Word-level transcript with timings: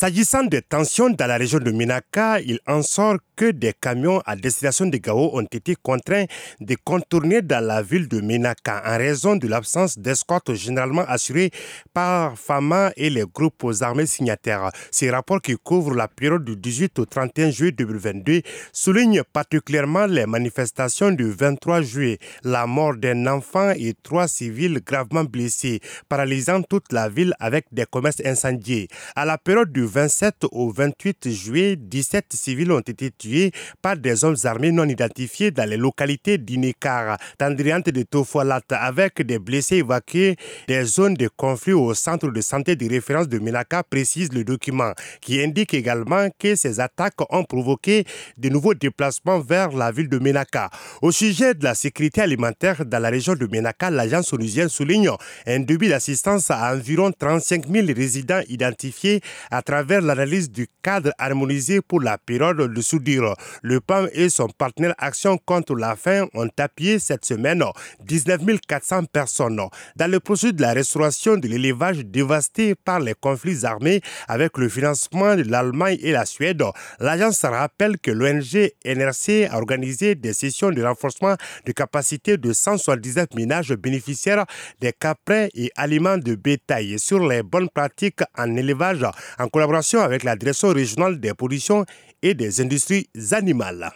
S'agissant 0.00 0.44
des 0.44 0.62
tensions 0.62 1.10
dans 1.10 1.26
la 1.26 1.36
région 1.38 1.58
de 1.58 1.72
Minaka, 1.72 2.40
il 2.42 2.60
en 2.68 2.82
sort 2.82 3.16
que 3.34 3.50
des 3.50 3.72
camions 3.72 4.20
à 4.26 4.36
destination 4.36 4.86
de 4.86 4.96
Gao 4.96 5.30
ont 5.36 5.42
été 5.42 5.74
contraints 5.74 6.26
de 6.60 6.76
contourner 6.84 7.42
dans 7.42 7.64
la 7.64 7.82
ville 7.82 8.06
de 8.06 8.20
Minaka 8.20 8.80
en 8.86 8.96
raison 8.96 9.34
de 9.34 9.48
l'absence 9.48 9.98
d'escorte 9.98 10.54
généralement 10.54 11.04
assurée 11.08 11.50
par 11.92 12.38
FAMA 12.38 12.92
et 12.96 13.10
les 13.10 13.24
groupes 13.24 13.64
aux 13.64 13.82
armées 13.82 14.06
signataires. 14.06 14.70
Ces 14.92 15.10
rapports 15.10 15.42
qui 15.42 15.56
couvrent 15.56 15.94
la 15.96 16.06
période 16.06 16.44
du 16.44 16.54
18 16.54 16.96
au 17.00 17.04
31 17.04 17.50
juillet 17.50 17.72
2022 17.72 18.42
soulignent 18.72 19.22
particulièrement 19.32 20.06
les 20.06 20.26
manifestations 20.26 21.10
du 21.10 21.28
23 21.28 21.82
juillet, 21.82 22.18
la 22.44 22.68
mort 22.68 22.94
d'un 22.94 23.26
enfant 23.26 23.70
et 23.70 23.94
trois 24.00 24.28
civils 24.28 24.80
gravement 24.86 25.24
blessés, 25.24 25.80
paralysant 26.08 26.62
toute 26.62 26.92
la 26.92 27.08
ville 27.08 27.34
avec 27.40 27.66
des 27.72 27.84
commerces 27.84 28.22
incendiés. 28.24 28.86
À 29.16 29.24
la 29.24 29.38
période 29.38 29.72
du 29.72 29.87
27 29.88 30.44
au 30.52 30.70
28 30.70 31.30
juillet, 31.30 31.76
17 31.76 32.26
civils 32.32 32.70
ont 32.70 32.80
été 32.80 33.10
tués 33.10 33.52
par 33.82 33.96
des 33.96 34.24
hommes 34.24 34.36
armés 34.44 34.70
non 34.70 34.88
identifiés 34.88 35.50
dans 35.50 35.68
les 35.68 35.76
localités 35.76 36.38
d'Inekar, 36.38 37.16
d'Andriante 37.38 37.88
de 37.88 38.02
Tofolat, 38.02 38.60
avec 38.70 39.22
des 39.22 39.38
blessés 39.38 39.76
évacués 39.76 40.36
des 40.68 40.84
zones 40.84 41.14
de 41.14 41.28
conflit 41.28 41.72
au 41.72 41.94
centre 41.94 42.28
de 42.28 42.40
santé 42.40 42.76
de 42.76 42.88
référence 42.88 43.28
de 43.28 43.38
Minaka, 43.38 43.82
précise 43.82 44.32
le 44.32 44.44
document, 44.44 44.92
qui 45.20 45.40
indique 45.40 45.74
également 45.74 46.28
que 46.38 46.54
ces 46.54 46.80
attaques 46.80 47.20
ont 47.30 47.44
provoqué 47.44 48.04
de 48.36 48.48
nouveaux 48.48 48.74
déplacements 48.74 49.40
vers 49.40 49.70
la 49.72 49.90
ville 49.90 50.08
de 50.08 50.18
Minaka. 50.18 50.70
Au 51.00 51.12
sujet 51.12 51.54
de 51.54 51.64
la 51.64 51.74
sécurité 51.74 52.20
alimentaire 52.20 52.84
dans 52.84 52.98
la 52.98 53.08
région 53.08 53.34
de 53.34 53.46
Minaka, 53.46 53.90
l'agence 53.90 54.32
onusienne 54.32 54.68
souligne 54.68 55.10
un 55.46 55.60
début 55.60 55.88
d'assistance 55.88 56.50
à 56.50 56.74
environ 56.74 57.10
35 57.10 57.66
000 57.66 57.86
résidents 57.96 58.40
identifiés 58.48 59.20
à 59.50 59.62
travers 59.62 59.77
l'analyse 59.82 60.50
du 60.50 60.66
cadre 60.82 61.12
harmonisé 61.18 61.80
pour 61.80 62.00
la 62.00 62.18
période 62.18 62.72
de 62.72 62.80
soudure. 62.80 63.34
Le 63.62 63.80
PAM 63.80 64.08
et 64.12 64.28
son 64.28 64.48
partenaire 64.48 64.94
Action 64.98 65.38
contre 65.38 65.74
la 65.74 65.96
faim 65.96 66.26
ont 66.34 66.48
appuyé 66.58 66.98
cette 66.98 67.24
semaine 67.24 67.64
19 68.04 68.40
400 68.66 69.04
personnes 69.04 69.60
dans 69.96 70.10
le 70.10 70.20
processus 70.20 70.54
de 70.54 70.62
la 70.62 70.72
restauration 70.72 71.36
de 71.36 71.48
l'élevage 71.48 71.98
dévasté 72.04 72.74
par 72.74 73.00
les 73.00 73.14
conflits 73.14 73.64
armés 73.64 74.00
avec 74.26 74.58
le 74.58 74.68
financement 74.68 75.36
de 75.36 75.42
l'Allemagne 75.42 75.98
et 76.02 76.12
la 76.12 76.24
Suède. 76.26 76.62
L'agence 77.00 77.42
rappelle 77.44 77.98
que 77.98 78.10
l'ONG 78.10 78.70
NRC 78.84 79.48
a 79.50 79.56
organisé 79.56 80.14
des 80.14 80.32
sessions 80.32 80.70
de 80.70 80.82
renforcement 80.82 81.34
de 81.66 81.72
capacité 81.72 82.36
de 82.36 82.52
179 82.52 83.28
ménages 83.34 83.74
bénéficiaires 83.74 84.44
des 84.80 84.92
caprins 84.92 85.48
et 85.54 85.70
aliments 85.76 86.18
de 86.18 86.34
bétail 86.34 86.98
sur 86.98 87.26
les 87.26 87.42
bonnes 87.42 87.68
pratiques 87.68 88.20
en 88.36 88.56
élevage 88.56 89.04
en 89.38 89.48
collaboration 89.68 90.00
avec 90.00 90.24
la 90.24 90.34
Direction 90.34 90.68
régionale 90.68 91.20
des 91.20 91.34
pollutions 91.34 91.84
et 92.22 92.32
des 92.32 92.60
industries 92.62 93.06
animales. 93.32 93.90